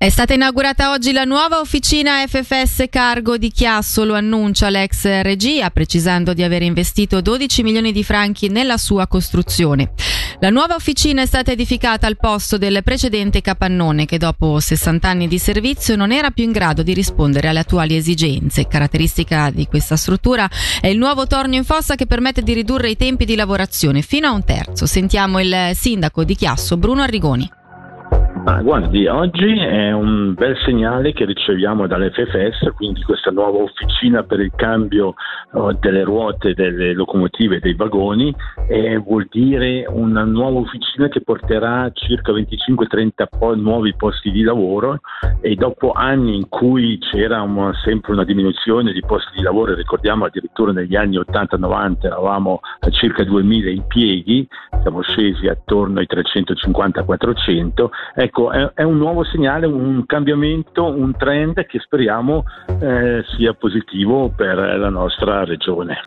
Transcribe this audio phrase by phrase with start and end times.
[0.00, 5.70] È stata inaugurata oggi la nuova officina FFS Cargo di Chiasso, lo annuncia l'ex regia,
[5.70, 9.90] precisando di aver investito 12 milioni di franchi nella sua costruzione.
[10.38, 15.26] La nuova officina è stata edificata al posto del precedente capannone che dopo 60 anni
[15.26, 18.68] di servizio non era più in grado di rispondere alle attuali esigenze.
[18.68, 20.48] Caratteristica di questa struttura
[20.80, 24.28] è il nuovo tornio in fossa che permette di ridurre i tempi di lavorazione fino
[24.28, 24.86] a un terzo.
[24.86, 27.56] Sentiamo il sindaco di Chiasso, Bruno Arrigoni.
[28.50, 34.40] Ah, guardi, oggi è un bel segnale che riceviamo dall'FFS, quindi questa nuova officina per
[34.40, 35.16] il cambio
[35.52, 38.34] oh, delle ruote delle locomotive e dei vagoni,
[39.04, 45.00] vuol dire una nuova officina che porterà circa 25-30 po- nuovi posti di lavoro
[45.42, 50.24] e dopo anni in cui c'era una, sempre una diminuzione di posti di lavoro, ricordiamo
[50.24, 54.48] addirittura negli anni 80-90 eravamo a circa 2000 impieghi,
[54.80, 61.12] siamo scesi attorno ai 350-400, ecco ecco, è, è, un nuovo segnale, un cambiamento, un
[61.16, 62.44] trend che speriamo
[62.80, 66.00] eh, sia positivo per la nostra regione.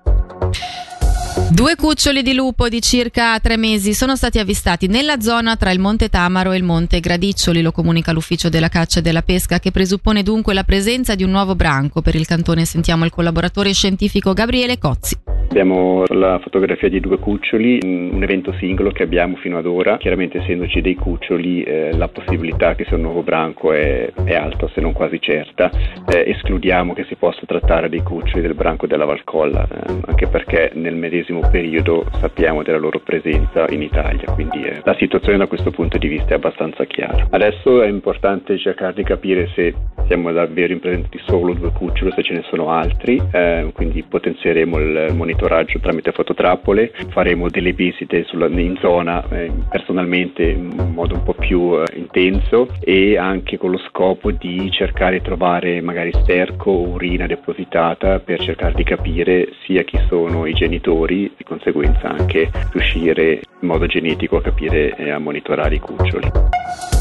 [1.50, 5.80] Due cuccioli di lupo di circa tre mesi sono stati avvistati nella zona tra il
[5.80, 9.72] Monte Tamaro e il Monte Gradiccioli, lo comunica l'Ufficio della Caccia e della Pesca, che
[9.72, 12.02] presuppone dunque la presenza di un nuovo branco.
[12.02, 15.31] Per il cantone sentiamo il collaboratore scientifico Gabriele Cozzi.
[15.52, 19.97] Abbiamo la fotografia di due cuccioli, un evento singolo che abbiamo fino ad ora.
[19.97, 24.69] Chiaramente essendoci dei cuccioli eh, la possibilità che sia un nuovo branco è, è alta
[24.69, 25.69] se non quasi certa.
[26.07, 30.72] Eh, escludiamo che si possa trattare dei cuccioli del branco della Valcolla, eh, anche perché
[30.75, 35.72] nel medesimo periodo sappiamo della loro presenza in Italia, quindi eh, la situazione da questo
[35.72, 37.27] punto di vista è abbastanza chiara.
[37.29, 39.73] Adesso è importante cercare di capire se
[40.07, 43.69] siamo davvero in presenza di solo due cuccioli o se ce ne sono altri, eh,
[43.73, 50.44] quindi potenzieremo il monitoraggio monitoraggio tramite fototrappole, faremo delle visite sulla, in zona eh, personalmente
[50.44, 55.23] in modo un po' più eh, intenso e anche con lo scopo di cercare di
[55.23, 61.34] trovare magari sterco o urina depositata per cercare di capire sia chi sono i genitori,
[61.35, 67.00] di conseguenza anche riuscire in modo genetico a capire e a monitorare i cuccioli.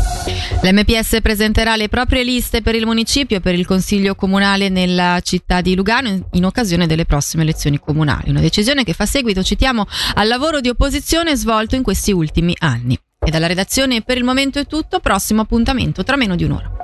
[0.62, 5.62] L'MPS presenterà le proprie liste per il municipio e per il consiglio comunale nella città
[5.62, 8.28] di Lugano in occasione delle prossime elezioni comunali.
[8.28, 12.98] Una decisione che fa seguito, citiamo, al lavoro di opposizione svolto in questi ultimi anni.
[13.18, 16.79] E dalla redazione per il momento è tutto, prossimo appuntamento tra meno di un'ora.